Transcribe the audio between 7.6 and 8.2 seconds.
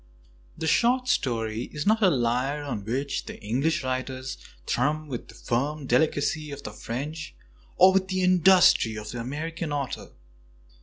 or with